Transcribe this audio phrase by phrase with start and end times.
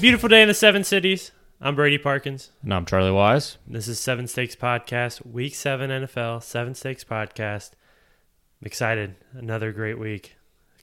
[0.00, 1.30] beautiful day in the Seven Cities.
[1.60, 2.52] I'm Brady Parkins.
[2.62, 3.58] And I'm Charlie Wise.
[3.66, 7.72] This is Seven Stakes Podcast, Week 7 NFL, Seven Stakes Podcast.
[8.62, 9.16] I'm excited.
[9.34, 10.36] Another great week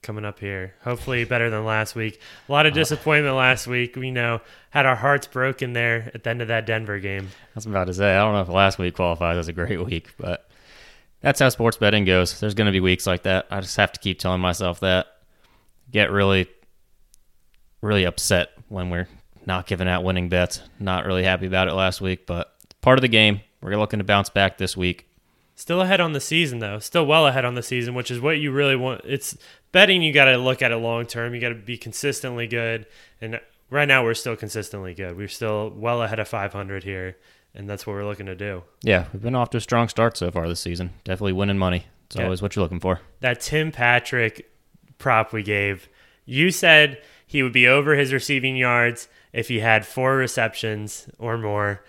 [0.04, 0.76] coming up here.
[0.84, 2.22] Hopefully better than last week.
[2.48, 3.96] A lot of uh, disappointment last week.
[3.96, 7.30] We know had our hearts broken there at the end of that Denver game.
[7.32, 9.84] I was about to say, I don't know if last week qualifies as a great
[9.84, 10.48] week, but
[11.22, 12.40] that's how sports betting goes.
[12.40, 13.48] There's going to be weeks like that.
[13.50, 15.08] I just have to keep telling myself that.
[15.90, 16.48] Get really,
[17.82, 19.08] really upset when we're
[19.46, 20.62] not giving out winning bets.
[20.80, 23.42] Not really happy about it last week, but part of the game.
[23.62, 25.08] We're looking to bounce back this week.
[25.56, 26.78] Still ahead on the season though.
[26.80, 29.02] Still well ahead on the season, which is what you really want.
[29.06, 29.36] It's
[29.72, 31.34] betting you got to look at it long term.
[31.34, 32.86] You got to be consistently good.
[33.20, 33.40] And
[33.72, 35.18] right now we're still consistently good.
[35.18, 37.18] We're still well ahead of 500 here,
[37.56, 38.64] and that's what we're looking to do.
[38.84, 40.92] Yeah, we've been off to a strong start so far this season.
[41.04, 41.86] Definitely winning money.
[42.06, 42.26] It's Yeah.
[42.26, 43.02] always what you're looking for.
[43.22, 44.52] That Tim Patrick
[45.00, 45.90] prop we gave,
[46.26, 51.38] you said he would be over his receiving yards if he had four receptions or
[51.38, 51.84] more.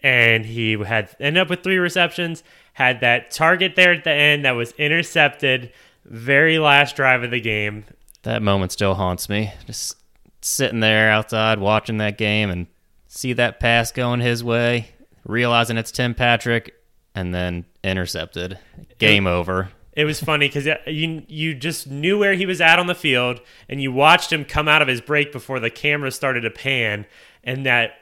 [0.00, 4.44] And he had ended up with three receptions, had that target there at the end
[4.44, 5.72] that was intercepted,
[6.04, 7.84] very last drive of the game.
[8.22, 9.52] That moment still haunts me.
[9.66, 9.96] Just
[10.40, 12.66] sitting there outside watching that game and
[13.06, 14.88] see that pass going his way,
[15.26, 16.74] realizing it's Tim Patrick,
[17.14, 18.58] and then intercepted.
[18.98, 19.70] Game over.
[19.96, 23.40] It was funny because you you just knew where he was at on the field,
[23.68, 27.06] and you watched him come out of his break before the camera started to pan,
[27.44, 27.92] and that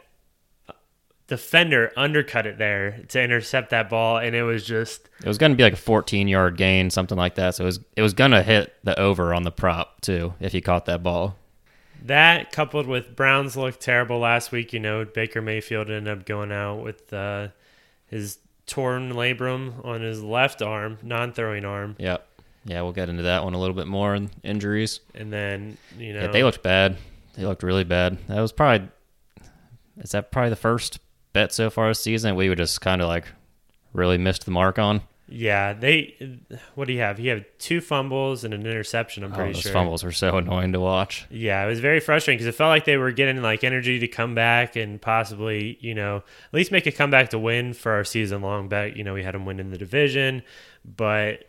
[1.27, 5.53] defender undercut it there to intercept that ball, and it was just It was going
[5.53, 7.55] to be like a 14 yard gain, something like that.
[7.55, 10.53] So it was it was going to hit the over on the prop too if
[10.53, 11.37] he caught that ball.
[12.05, 14.73] that coupled with Browns looked terrible last week.
[14.73, 17.49] You know, Baker Mayfield ended up going out with uh,
[18.07, 18.39] his
[18.73, 22.27] torn labrum on his left arm, non-throwing arm, Yep.
[22.65, 24.19] Yeah, we'll get into that one a little bit more.
[24.43, 25.01] Injuries.
[25.15, 26.97] and then you know Yeah, they looked bad.
[27.35, 28.17] They looked really bad.
[28.29, 28.89] That was probably
[29.99, 31.01] is that probably the first
[31.35, 33.27] bet so far this season that we would just kind of like
[33.93, 35.03] really missed the mark on.
[35.35, 36.39] Yeah, they.
[36.75, 37.19] What do you have?
[37.19, 39.25] You have two fumbles and an interception.
[39.25, 39.73] I'm Oh, pretty those sure.
[39.73, 41.27] fumbles were so annoying to watch.
[41.31, 44.09] Yeah, it was very frustrating because it felt like they were getting like energy to
[44.09, 48.05] come back and possibly, you know, at least make a comeback to win for our
[48.05, 48.97] season long bet.
[48.97, 50.43] You know, we had them win in the division,
[50.85, 51.45] but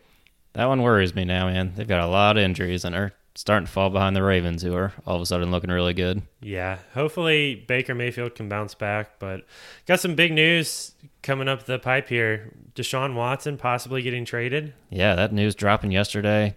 [0.54, 1.72] That one worries me now, man.
[1.76, 4.74] They've got a lot of injuries and are starting to fall behind the Ravens, who
[4.74, 6.22] are all of a sudden looking really good.
[6.40, 9.18] yeah, hopefully Baker Mayfield can bounce back.
[9.18, 9.44] But
[9.86, 12.52] got some big news coming up the pipe here.
[12.74, 14.72] Deshaun Watson possibly getting traded.
[14.90, 16.56] Yeah, that news dropping yesterday.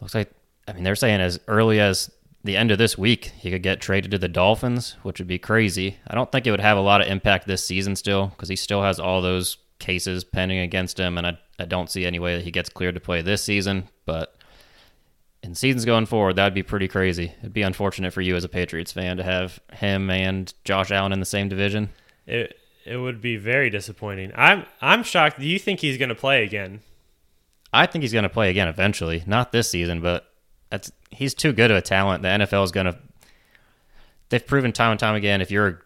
[0.00, 0.30] Looks like,
[0.68, 2.10] I mean, they're saying as early as
[2.44, 5.38] the end of this week, he could get traded to the Dolphins, which would be
[5.38, 5.96] crazy.
[6.06, 8.56] I don't think it would have a lot of impact this season still, because he
[8.56, 12.36] still has all those cases pending against him, and I, I don't see any way
[12.36, 13.88] that he gets cleared to play this season.
[14.04, 14.35] But
[15.46, 17.32] in seasons going forward, that'd be pretty crazy.
[17.40, 21.12] It'd be unfortunate for you as a Patriots fan to have him and Josh Allen
[21.12, 21.90] in the same division.
[22.26, 24.32] It it would be very disappointing.
[24.34, 25.38] I'm I'm shocked.
[25.38, 26.80] Do you think he's going to play again?
[27.72, 29.22] I think he's going to play again eventually.
[29.26, 30.32] Not this season, but
[30.70, 32.22] that's he's too good of a talent.
[32.22, 32.98] The NFL is going to.
[34.28, 35.82] They've proven time and time again if you're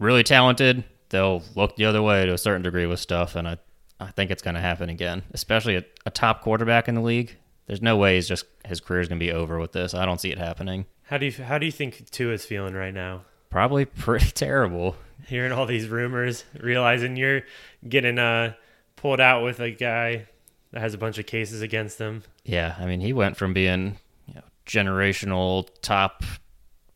[0.00, 3.58] really talented, they'll look the other way to a certain degree with stuff, and I,
[4.00, 5.22] I think it's going to happen again.
[5.32, 7.36] Especially a, a top quarterback in the league.
[7.66, 9.94] There's no way he's just his career is going to be over with this.
[9.94, 10.86] I don't see it happening.
[11.04, 13.22] How do you how do you think Tua is feeling right now?
[13.50, 14.96] Probably pretty terrible.
[15.26, 17.42] hearing all these rumors, realizing you're
[17.88, 18.54] getting uh
[18.96, 20.26] pulled out with a guy
[20.72, 22.24] that has a bunch of cases against him.
[22.44, 26.24] Yeah, I mean, he went from being you know, generational top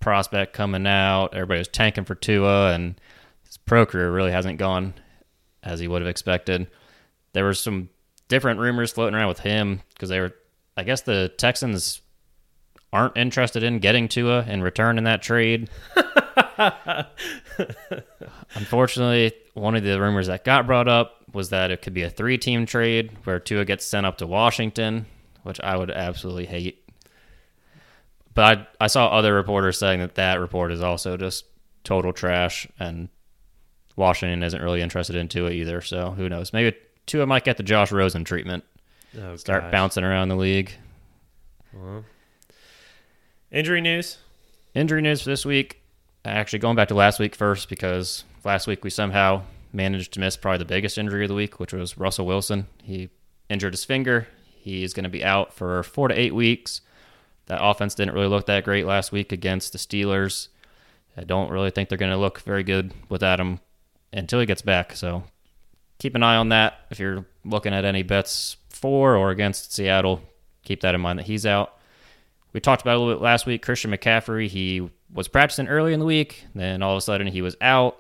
[0.00, 1.34] prospect coming out.
[1.34, 3.00] Everybody was tanking for Tua, and
[3.44, 4.94] his pro career really hasn't gone
[5.62, 6.68] as he would have expected.
[7.34, 7.88] There were some
[8.28, 10.34] different rumors floating around with him because they were,
[10.78, 12.02] I guess, the Texans
[12.92, 15.68] aren't interested in getting Tua in return in that trade.
[18.54, 22.10] Unfortunately, one of the rumors that got brought up was that it could be a
[22.10, 25.06] three team trade where Tua gets sent up to Washington,
[25.42, 26.88] which I would absolutely hate.
[28.34, 31.44] But I, I saw other reporters saying that that report is also just
[31.82, 33.08] total trash, and
[33.96, 35.80] Washington isn't really interested in Tua either.
[35.80, 36.52] So who knows?
[36.52, 36.76] Maybe
[37.06, 38.62] Tua might get the Josh Rosen treatment,
[39.16, 39.72] Oh, start gosh.
[39.72, 40.72] bouncing around the league.
[41.72, 42.04] Well,
[43.50, 44.18] injury news.
[44.74, 45.80] Injury news for this week.
[46.24, 50.36] Actually, going back to last week first, because last week we somehow managed to miss
[50.36, 52.66] probably the biggest injury of the week, which was Russell Wilson.
[52.82, 53.08] He
[53.48, 54.28] injured his finger.
[54.58, 56.80] He's going to be out for four to eight weeks.
[57.46, 60.48] That offense didn't really look that great last week against the Steelers.
[61.16, 63.60] I don't really think they're going to look very good without him
[64.12, 64.94] until he gets back.
[64.94, 65.24] So
[65.98, 66.80] keep an eye on that.
[66.90, 70.22] If you're looking at any bets for or against Seattle,
[70.64, 71.74] keep that in mind that he's out.
[72.52, 73.62] We talked about a little bit last week.
[73.62, 76.44] Christian McCaffrey, he was practicing early in the week.
[76.54, 77.98] Then all of a sudden he was out.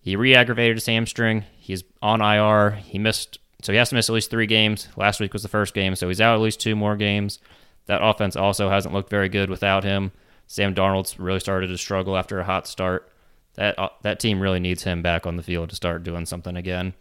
[0.00, 1.44] He re-aggravated his hamstring.
[1.56, 2.72] He's on IR.
[2.72, 4.88] He missed, so he has to miss at least three games.
[4.96, 7.38] Last week was the first game, so he's out at least two more games.
[7.86, 10.12] That offense also hasn't looked very good without him.
[10.46, 13.10] Sam Darnold's really started to struggle after a hot start.
[13.54, 16.56] That uh, that team really needs him back on the field to start doing something
[16.56, 16.94] again.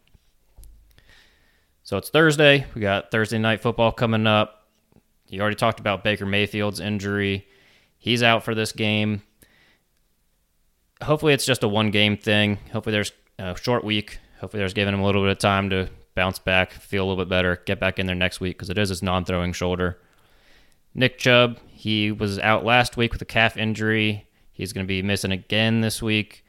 [1.85, 2.65] So it's Thursday.
[2.74, 4.69] We got Thursday night football coming up.
[5.27, 7.45] You already talked about Baker Mayfield's injury.
[7.97, 9.21] He's out for this game.
[11.01, 12.57] Hopefully, it's just a one game thing.
[12.71, 14.19] Hopefully, there's a short week.
[14.39, 17.21] Hopefully, there's giving him a little bit of time to bounce back, feel a little
[17.25, 20.00] bit better, get back in there next week because it is his non throwing shoulder.
[20.95, 24.25] Nick Chubb, he was out last week with a calf injury.
[24.53, 26.45] He's going to be missing again this week.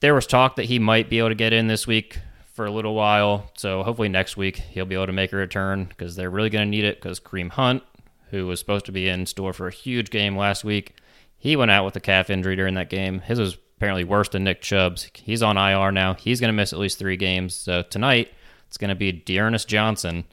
[0.00, 2.18] There was talk that he might be able to get in this week
[2.58, 3.48] for a little while.
[3.56, 6.66] So hopefully next week he'll be able to make a return because they're really going
[6.66, 7.84] to need it because Kareem Hunt,
[8.30, 10.96] who was supposed to be in store for a huge game last week,
[11.38, 13.20] he went out with a calf injury during that game.
[13.20, 15.08] His was apparently worse than Nick Chubb's.
[15.14, 16.14] He's on IR now.
[16.14, 17.54] He's going to miss at least three games.
[17.54, 18.32] So tonight
[18.66, 20.24] it's going to be D'Ernest Johnson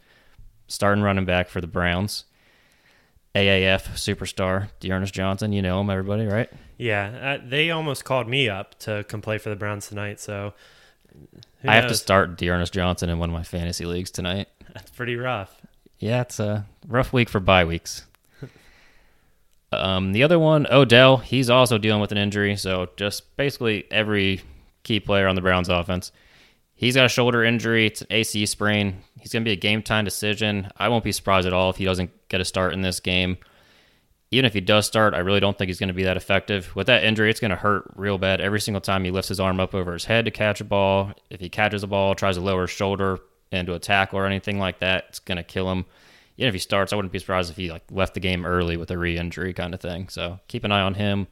[0.67, 2.25] starting running back for the Browns.
[3.35, 5.53] AAF superstar D'Ernest Johnson.
[5.53, 6.49] You know him, everybody, right?
[6.79, 10.19] Yeah, uh, they almost called me up to come play for the Browns tonight.
[10.19, 10.55] So
[11.67, 14.47] I have to start D'Ernest Johnson in one of my fantasy leagues tonight.
[14.73, 15.61] That's pretty rough.
[15.99, 18.05] Yeah, it's a rough week for bye weeks.
[19.71, 22.55] um, the other one, Odell, he's also dealing with an injury.
[22.57, 24.41] So just basically every
[24.83, 26.11] key player on the Browns offense.
[26.73, 27.85] He's got a shoulder injury.
[27.87, 29.01] It's an AC sprain.
[29.19, 30.69] He's going to be a game time decision.
[30.77, 33.37] I won't be surprised at all if he doesn't get a start in this game.
[34.35, 36.75] Even if he does start, I really don't think he's going to be that effective.
[36.75, 39.39] With that injury, it's going to hurt real bad every single time he lifts his
[39.39, 41.13] arm up over his head to catch a ball.
[41.29, 43.19] If he catches a ball, tries to lower his shoulder
[43.53, 45.85] into a tackle or anything like that, it's going to kill him.
[46.35, 48.75] Even if he starts, I wouldn't be surprised if he like left the game early
[48.75, 50.09] with a re-injury kind of thing.
[50.09, 51.27] So keep an eye on him.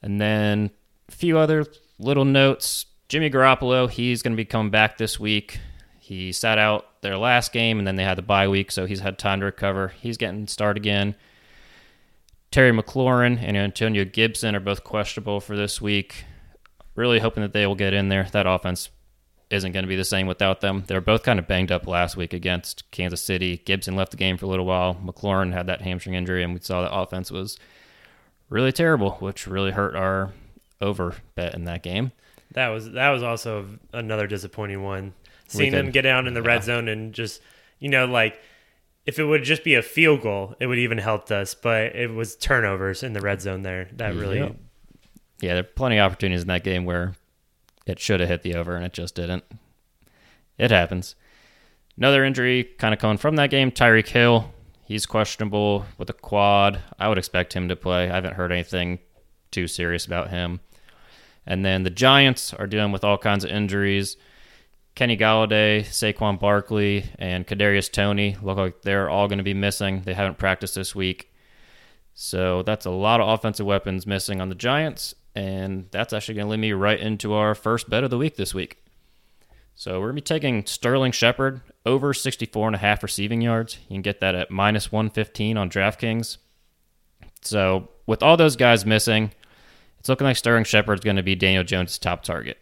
[0.00, 0.70] And then
[1.08, 1.66] a few other
[1.98, 2.86] little notes.
[3.08, 5.58] Jimmy Garoppolo, he's going to be coming back this week.
[5.98, 9.00] He sat out their last game, and then they had the bye week, so he's
[9.00, 9.88] had time to recover.
[9.88, 11.16] He's getting started again.
[12.50, 16.24] Terry McLaurin and Antonio Gibson are both questionable for this week.
[16.96, 18.26] Really hoping that they will get in there.
[18.32, 18.90] That offense
[19.50, 20.84] isn't going to be the same without them.
[20.86, 23.58] They were both kind of banged up last week against Kansas City.
[23.64, 24.94] Gibson left the game for a little while.
[24.96, 27.56] McLaurin had that hamstring injury, and we saw the offense was
[28.48, 30.32] really terrible, which really hurt our
[30.80, 32.12] over bet in that game.
[32.52, 35.14] That was that was also another disappointing one
[35.46, 36.48] seeing them get down in the yeah.
[36.48, 37.40] red zone and just
[37.78, 38.40] you know like
[39.06, 41.54] if it would just be a field goal, it would even helped us.
[41.54, 44.38] But it was turnovers in the red zone there that really.
[44.38, 44.56] Yep.
[45.40, 47.14] Yeah, there are plenty of opportunities in that game where
[47.86, 49.44] it should have hit the over and it just didn't.
[50.58, 51.14] It happens.
[51.96, 53.70] Another injury kind of coming from that game.
[53.70, 54.52] Tyreek Hill,
[54.84, 56.80] he's questionable with a quad.
[56.98, 58.10] I would expect him to play.
[58.10, 58.98] I haven't heard anything
[59.50, 60.60] too serious about him.
[61.46, 64.16] And then the Giants are dealing with all kinds of injuries.
[65.00, 70.02] Kenny Golladay, Saquon Barkley, and Kadarius Toney look like they're all going to be missing.
[70.02, 71.32] They haven't practiced this week,
[72.12, 76.48] so that's a lot of offensive weapons missing on the Giants, and that's actually going
[76.48, 78.84] to lead me right into our first bet of the week this week.
[79.74, 83.78] So we're going to be taking Sterling Shepard over 64 and a half receiving yards.
[83.88, 86.36] You can get that at minus 115 on DraftKings.
[87.40, 89.32] So with all those guys missing,
[89.98, 92.58] it's looking like Sterling Shepard's going to be Daniel Jones' top target.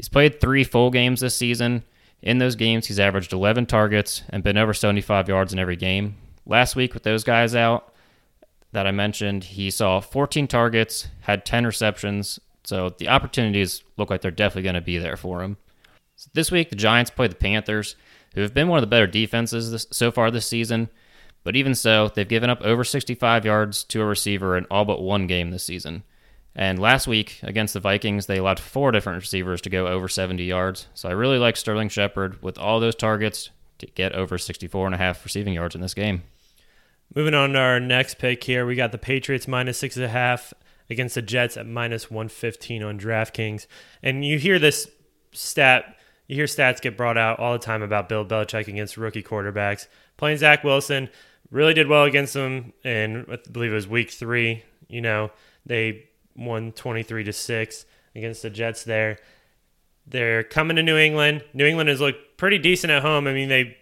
[0.00, 1.84] He's played three full games this season.
[2.22, 6.16] In those games, he's averaged 11 targets and been over 75 yards in every game.
[6.46, 7.92] Last week, with those guys out
[8.72, 12.40] that I mentioned, he saw 14 targets, had 10 receptions.
[12.64, 15.58] So the opportunities look like they're definitely going to be there for him.
[16.16, 17.94] So this week, the Giants play the Panthers,
[18.34, 20.88] who have been one of the better defenses this, so far this season.
[21.44, 25.02] But even so, they've given up over 65 yards to a receiver in all but
[25.02, 26.04] one game this season.
[26.54, 30.42] And last week against the Vikings, they allowed four different receivers to go over 70
[30.44, 30.88] yards.
[30.94, 34.94] So I really like Sterling Shepard with all those targets to get over 64 and
[34.94, 36.22] a half receiving yards in this game.
[37.14, 40.08] Moving on to our next pick here, we got the Patriots minus six and a
[40.08, 40.52] half
[40.88, 43.66] against the Jets at minus 115 on DraftKings.
[44.02, 44.88] And you hear this
[45.32, 49.22] stat, you hear stats get brought out all the time about Bill Belichick against rookie
[49.22, 49.86] quarterbacks.
[50.16, 51.08] Playing Zach Wilson
[51.50, 54.64] really did well against them, and I believe it was week three.
[54.88, 55.30] You know,
[55.64, 56.09] they
[56.40, 57.84] won 23 to 6
[58.16, 59.18] against the Jets there.
[60.06, 61.44] They're coming to New England.
[61.52, 63.26] New England has looked pretty decent at home.
[63.26, 63.76] I mean, they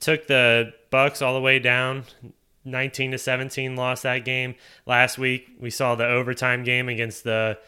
[0.00, 2.04] took the Bucks all the way down
[2.64, 4.54] 19 to 17 lost that game
[4.86, 5.48] last week.
[5.60, 7.58] We saw the overtime game against the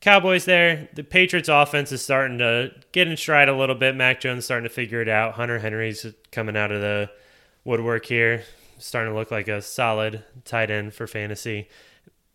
[0.00, 0.88] Cowboys there.
[0.94, 3.94] The Patriots offense is starting to get in stride a little bit.
[3.94, 5.34] Mac Jones starting to figure it out.
[5.34, 7.10] Hunter Henry's coming out of the
[7.64, 8.44] woodwork here,
[8.78, 11.68] starting to look like a solid tight end for fantasy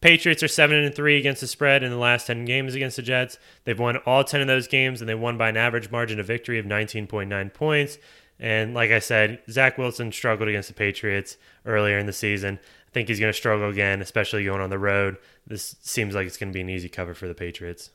[0.01, 3.03] Patriots are seven and three against the spread in the last ten games against the
[3.03, 3.37] Jets.
[3.63, 6.25] They've won all ten of those games, and they won by an average margin of
[6.25, 7.97] victory of 19.9 points.
[8.39, 12.59] And like I said, Zach Wilson struggled against the Patriots earlier in the season.
[12.87, 15.17] I think he's going to struggle again, especially going on the road.
[15.45, 17.91] This seems like it's going to be an easy cover for the Patriots.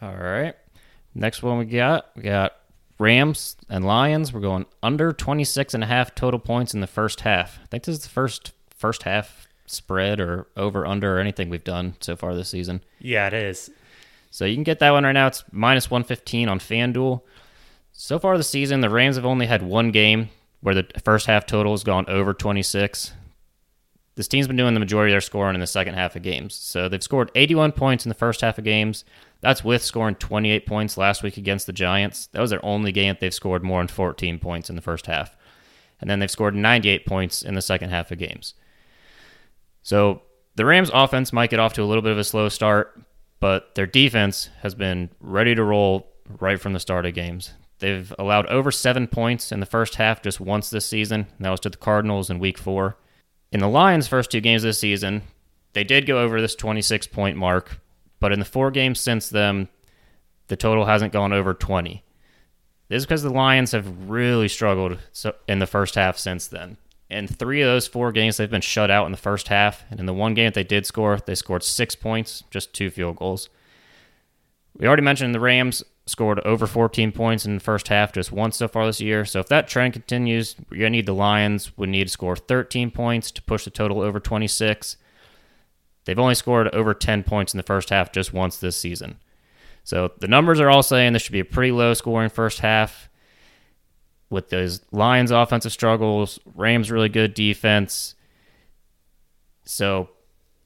[0.00, 0.54] All right.
[1.14, 2.52] Next one we got, we got
[2.98, 4.32] Rams and Lions.
[4.32, 7.58] We're going under 26 and a half total points in the first half.
[7.62, 11.64] I think this is the first first half spread or over under or anything we've
[11.64, 12.82] done so far this season.
[12.98, 13.70] Yeah, it is.
[14.30, 15.26] So you can get that one right now.
[15.26, 17.20] It's minus 115 on FanDuel.
[17.92, 21.44] So far this season, the Rams have only had one game where the first half
[21.44, 23.12] total has gone over 26.
[24.14, 26.54] This team's been doing the majority of their scoring in the second half of games.
[26.54, 29.04] So they've scored 81 points in the first half of games.
[29.40, 32.26] That's with scoring 28 points last week against the Giants.
[32.28, 35.06] That was their only game that they've scored more than 14 points in the first
[35.06, 35.36] half.
[36.00, 38.54] And then they've scored 98 points in the second half of games.
[39.82, 40.22] So
[40.54, 43.00] the Rams' offense might get off to a little bit of a slow start,
[43.40, 46.08] but their defense has been ready to roll
[46.40, 47.52] right from the start of games.
[47.78, 51.50] They've allowed over seven points in the first half just once this season, and that
[51.50, 52.96] was to the Cardinals in week four.
[53.50, 55.22] In the Lions' first two games this season,
[55.72, 57.80] they did go over this 26 point mark,
[58.20, 59.68] but in the four games since then,
[60.46, 62.04] the total hasn't gone over 20.
[62.88, 64.98] This is because the Lions have really struggled
[65.48, 66.76] in the first half since then.
[67.12, 70.00] In three of those four games, they've been shut out in the first half, and
[70.00, 73.16] in the one game that they did score, they scored six points, just two field
[73.16, 73.50] goals.
[74.76, 78.56] We already mentioned the Rams scored over 14 points in the first half just once
[78.56, 79.24] so far this year.
[79.24, 82.34] So if that trend continues, you're going to need the Lions would need to score
[82.34, 84.96] 13 points to push the total over 26.
[86.04, 89.18] They've only scored over 10 points in the first half just once this season.
[89.84, 93.08] So the numbers are all saying this should be a pretty low scoring first half
[94.32, 98.14] with those Lions offensive struggles, Rams really good defense.
[99.64, 100.08] So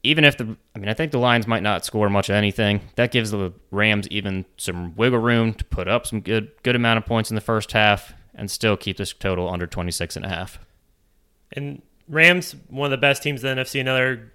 [0.01, 2.81] even if the, I mean, I think the Lions might not score much of anything.
[2.95, 6.97] That gives the Rams even some wiggle room to put up some good, good amount
[6.97, 10.29] of points in the first half and still keep this total under 26 and a
[10.29, 10.59] half.
[11.51, 14.31] And Rams, one of the best teams in the NFC, another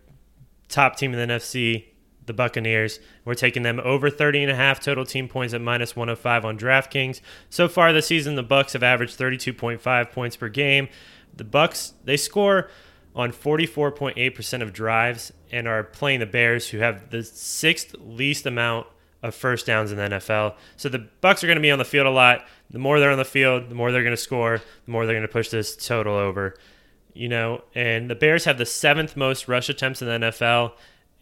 [0.69, 1.85] top team in the NFC,
[2.27, 3.01] the Buccaneers.
[3.25, 6.59] We're taking them over 30 and a half total team points at minus 105 on
[6.59, 7.21] DraftKings.
[7.51, 10.89] So far this season, the Bucks have averaged 32.5 points per game.
[11.35, 12.69] The Bucks, they score
[13.15, 18.87] on 44.8% of drives and are playing the Bears, who have the sixth least amount
[19.23, 20.55] of first downs in the NFL.
[20.77, 22.45] So the Bucks are going to be on the field a lot.
[22.71, 25.15] The more they're on the field, the more they're going to score, the more they're
[25.15, 26.55] going to push this total over.
[27.15, 30.73] You know, and the Bears have the seventh most rush attempts in the NFL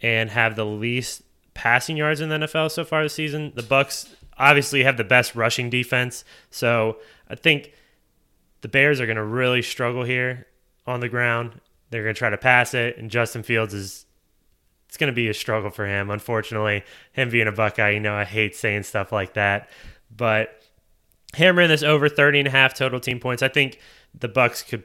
[0.02, 1.23] and have the least
[1.54, 3.52] passing yards in the NFL so far this season.
[3.54, 7.73] The Bucks obviously have the best rushing defense, so I think
[8.62, 10.47] the Bears are going to really struggle here
[10.87, 14.07] on the ground they're going to try to pass it, and Justin Fields is
[14.88, 16.11] it's going to be a struggle for him.
[16.11, 19.69] Unfortunately, him being a Buckeye, you know, I hate saying stuff like that,
[20.14, 20.62] but
[21.35, 23.78] hammering this over 30 and a half total team points, I think
[24.19, 24.85] the Bucks could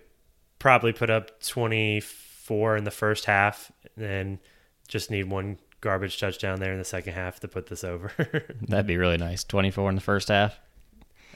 [0.59, 4.39] probably put up 24 in the first half and
[4.87, 8.11] just need one garbage touchdown there in the second half to put this over.
[8.61, 9.43] That'd be really nice.
[9.43, 10.59] 24 in the first half.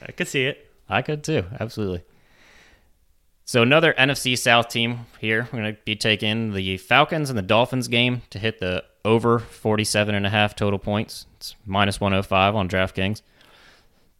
[0.01, 0.72] I could see it.
[0.88, 1.46] I could too.
[1.60, 2.03] Absolutely.
[3.46, 5.48] So another NFC South team here.
[5.51, 9.39] We're going to be taking the Falcons and the Dolphins game to hit the over
[9.39, 11.25] 47 and a half total points.
[11.38, 13.22] It's minus 105 on DraftKings.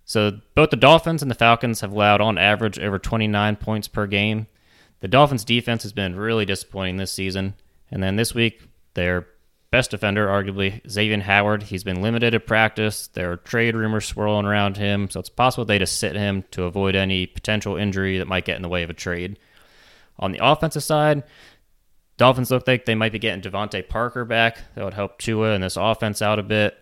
[0.06, 4.08] So both the Dolphins and the Falcons have allowed on average over 29 points per
[4.08, 4.48] game.
[5.02, 7.54] The Dolphins defense has been really disappointing this season.
[7.92, 8.64] And then this week,
[9.00, 9.26] their
[9.72, 11.64] best defender, arguably Xavien Howard.
[11.64, 13.08] He's been limited at practice.
[13.08, 16.64] There are trade rumors swirling around him, so it's possible they just sit him to
[16.64, 19.40] avoid any potential injury that might get in the way of a trade.
[20.18, 21.24] On the offensive side,
[22.18, 24.58] Dolphins look like they might be getting DeVante Parker back.
[24.76, 26.78] That would help Tua and this offense out a bit.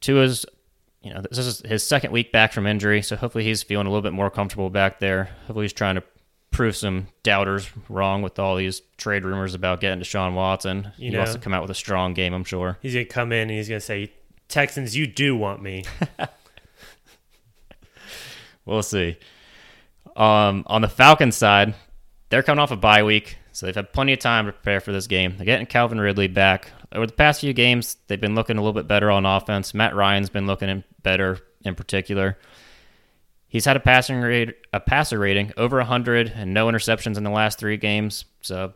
[0.00, 0.46] Tua's,
[1.02, 3.90] you know, this is his second week back from injury, so hopefully he's feeling a
[3.90, 5.30] little bit more comfortable back there.
[5.46, 6.04] Hopefully he's trying to
[6.52, 10.92] prove some doubters wrong with all these trade rumors about getting Deshaun Watson.
[10.96, 12.78] You he know, wants to come out with a strong game, I'm sure.
[12.80, 14.12] He's going to come in and he's going to say,
[14.48, 15.84] Texans, you do want me.
[18.66, 19.16] we'll see.
[20.14, 21.74] Um, on the Falcons side,
[22.28, 24.92] they're coming off a bye week, so they've had plenty of time to prepare for
[24.92, 25.34] this game.
[25.36, 26.70] They're getting Calvin Ridley back.
[26.92, 29.72] Over the past few games, they've been looking a little bit better on offense.
[29.72, 32.36] Matt Ryan's been looking better in particular.
[33.52, 37.28] He's had a passing rate, a passer rating over 100 and no interceptions in the
[37.28, 38.24] last three games.
[38.40, 38.72] So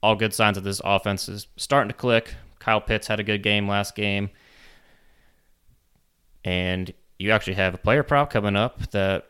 [0.00, 2.32] all good signs that this offense is starting to click.
[2.60, 4.30] Kyle Pitts had a good game last game.
[6.44, 9.28] And you actually have a player prop coming up that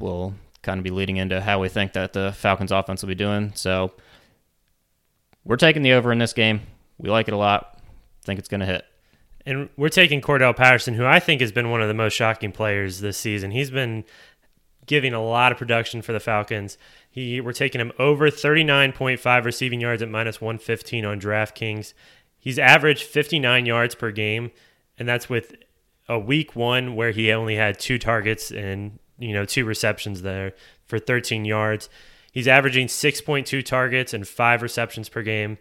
[0.00, 3.14] will kind of be leading into how we think that the Falcons offense will be
[3.14, 3.52] doing.
[3.54, 3.92] So
[5.44, 6.62] we're taking the over in this game.
[6.98, 7.78] We like it a lot.
[8.24, 8.84] Think it's going to hit.
[9.48, 12.52] And we're taking Cordell Patterson, who I think has been one of the most shocking
[12.52, 13.50] players this season.
[13.50, 14.04] He's been
[14.84, 16.76] giving a lot of production for the Falcons.
[17.10, 21.94] He we're taking him over 39.5 receiving yards at minus 115 on DraftKings.
[22.38, 24.50] He's averaged 59 yards per game,
[24.98, 25.54] and that's with
[26.10, 30.52] a week one where he only had two targets and you know two receptions there
[30.84, 31.88] for 13 yards.
[32.32, 35.56] He's averaging 6.2 targets and five receptions per game.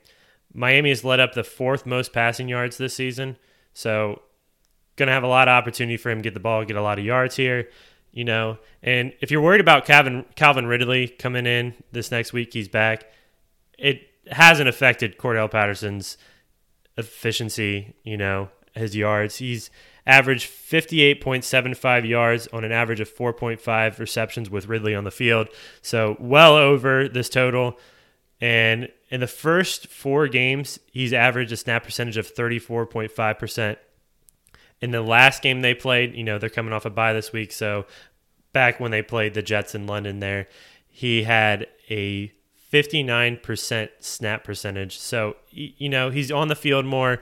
[0.53, 3.37] Miami has led up the fourth most passing yards this season,
[3.77, 4.23] so
[4.95, 6.81] going to have a lot of opportunity for him to get the ball, get a
[6.81, 7.69] lot of yards here.
[8.11, 12.53] You know, and if you're worried about Calvin Calvin Ridley coming in this next week,
[12.53, 13.05] he's back.
[13.77, 16.17] It hasn't affected Cordell Patterson's
[16.97, 17.93] efficiency.
[18.03, 19.35] You know, his yards.
[19.35, 19.69] He's
[20.07, 25.49] averaged 58.75 yards on an average of 4.5 receptions with Ridley on the field.
[25.83, 27.77] So well over this total.
[28.41, 33.77] And in the first four games, he's averaged a snap percentage of 34.5%.
[34.81, 37.51] In the last game they played, you know, they're coming off a bye this week.
[37.51, 37.85] So
[38.53, 40.47] back when they played the Jets in London there,
[40.89, 42.31] he had a
[42.71, 44.97] 59% snap percentage.
[44.97, 47.21] So, you know, he's on the field more.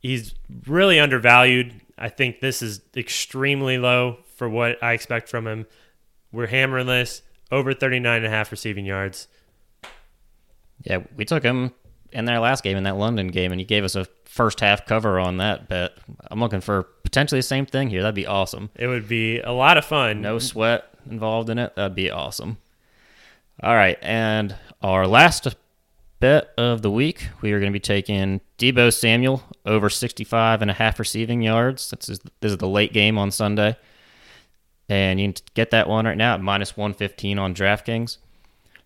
[0.00, 0.34] He's
[0.66, 1.80] really undervalued.
[1.96, 5.66] I think this is extremely low for what I expect from him.
[6.32, 7.22] We're hammering this
[7.52, 9.28] over 39 and a half receiving yards.
[10.82, 11.72] Yeah, we took him
[12.12, 14.86] in their last game in that London game, and he gave us a first half
[14.86, 15.92] cover on that bet.
[16.30, 18.02] I'm looking for potentially the same thing here.
[18.02, 18.70] That'd be awesome.
[18.76, 20.20] It would be a lot of fun.
[20.20, 21.74] No sweat involved in it.
[21.76, 22.58] That'd be awesome.
[23.62, 25.54] All right, and our last
[26.20, 30.70] bet of the week, we are going to be taking Deebo Samuel over 65 and
[30.70, 31.90] a half receiving yards.
[31.90, 33.76] This is, this is the late game on Sunday.
[34.88, 38.18] And you can get that one right now at minus 115 on DraftKings.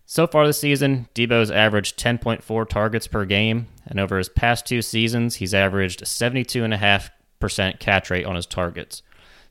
[0.07, 4.81] So far this season, Deebo's averaged 10.4 targets per game, and over his past two
[4.83, 9.01] seasons, he's averaged 72.5% catch rate on his targets.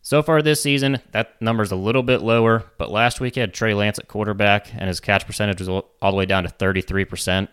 [0.01, 3.53] So far this season, that number's a little bit lower, but last week he had
[3.53, 7.49] Trey Lance at quarterback, and his catch percentage was all the way down to 33%.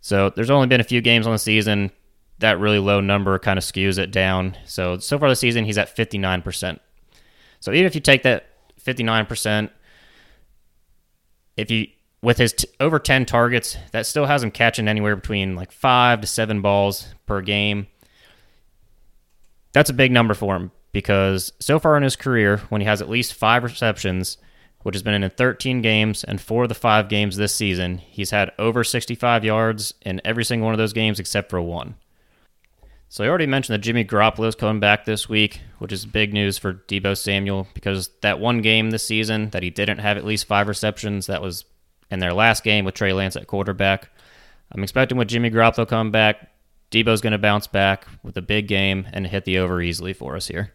[0.00, 1.90] So there's only been a few games on the season.
[2.38, 4.56] That really low number kind of skews it down.
[4.66, 6.78] So so far this season, he's at 59%.
[7.60, 8.46] So even if you take that
[8.84, 9.70] 59%,
[11.56, 11.86] if you
[12.24, 16.22] with his t- over 10 targets, that still has him catching anywhere between like five
[16.22, 17.86] to seven balls per game.
[19.72, 23.02] That's a big number for him because so far in his career, when he has
[23.02, 24.38] at least five receptions,
[24.82, 28.30] which has been in 13 games, and four of the five games this season, he's
[28.30, 31.96] had over 65 yards in every single one of those games except for one.
[33.08, 36.32] So I already mentioned that Jimmy Garoppolo is coming back this week, which is big
[36.32, 40.24] news for Deebo Samuel because that one game this season that he didn't have at
[40.24, 41.64] least five receptions, that was
[42.10, 44.10] in their last game with Trey Lance at quarterback.
[44.72, 46.50] I'm expecting with Jimmy Garoppolo come back,
[46.94, 50.36] Deebo's going to bounce back with a big game and hit the over easily for
[50.36, 50.72] us here.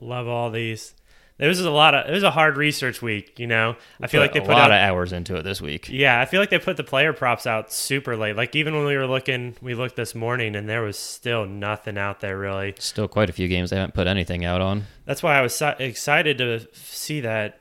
[0.00, 0.94] Love all these.
[1.38, 3.74] There was a lot of it was a hard research week, you know.
[4.00, 5.88] I feel like they put a lot out of hours into it this week.
[5.90, 8.36] Yeah, I feel like they put the player props out super late.
[8.36, 11.98] Like even when we were looking, we looked this morning and there was still nothing
[11.98, 12.74] out there really.
[12.78, 14.84] Still quite a few games they haven't put anything out on.
[15.06, 17.60] That's why I was so excited to see that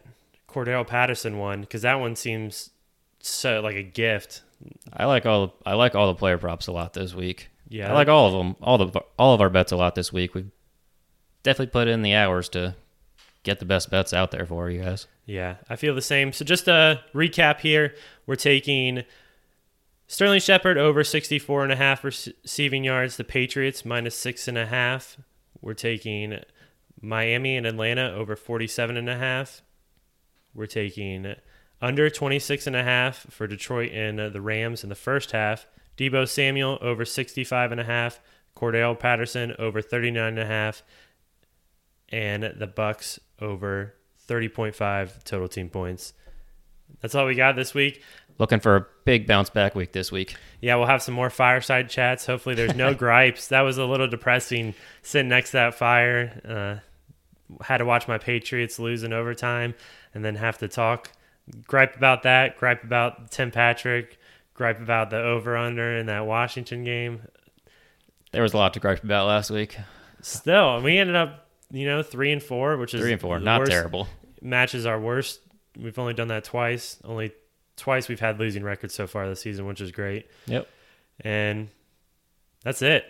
[0.53, 2.69] Cordell Patterson one because that one seems
[3.19, 4.41] so like a gift.
[4.93, 7.49] I like all I like all the player props a lot this week.
[7.67, 10.13] Yeah, I like all of them, all the all of our bets a lot this
[10.13, 10.35] week.
[10.35, 10.51] We've
[11.41, 12.75] definitely put in the hours to
[13.43, 15.07] get the best bets out there for you guys.
[15.25, 16.33] Yeah, I feel the same.
[16.33, 19.03] So just a recap here, we're taking
[20.07, 23.17] Sterling Shepard over 64 and a half receiving yards.
[23.17, 25.17] The Patriots minus six and a half.
[25.61, 26.39] We're taking
[27.01, 29.61] Miami and Atlanta over 47 and a half.
[30.53, 31.35] We're taking
[31.81, 35.67] under 26 and a half for Detroit and uh, the Rams in the first half.
[35.97, 38.19] Deebo Samuel over 65 and a half.
[38.55, 40.83] Cordell Patterson over 39 and a half.
[42.09, 43.95] And the Bucks over
[44.29, 46.13] 30.5 total team points.
[47.01, 48.01] That's all we got this week.
[48.37, 50.35] Looking for a big bounce back week this week.
[50.61, 52.25] Yeah, we'll have some more fireside chats.
[52.25, 53.49] Hopefully, there's no gripes.
[53.49, 56.81] That was a little depressing sitting next to that fire.
[57.59, 59.75] Uh, had to watch my Patriots lose in overtime
[60.13, 61.11] and then have to talk,
[61.67, 64.17] gripe about that, gripe about Tim Patrick,
[64.53, 67.21] gripe about the over under in that Washington game.
[68.31, 69.77] There was a lot to gripe about last week.
[70.21, 73.65] Still, we ended up, you know, three and four, which is Three and four, not
[73.65, 74.07] terrible.
[74.41, 75.39] Matches our worst.
[75.77, 76.97] We've only done that twice.
[77.03, 77.31] Only
[77.77, 80.27] twice we've had losing records so far this season, which is great.
[80.45, 80.67] Yep.
[81.21, 81.69] And
[82.63, 83.05] that's it.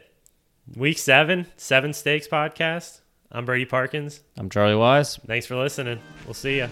[0.75, 3.01] Week seven, Seven Stakes podcast.
[3.33, 4.21] I'm Brady Parkins.
[4.37, 5.17] I'm Charlie Wise.
[5.25, 5.99] Thanks for listening.
[6.25, 6.69] We'll see you.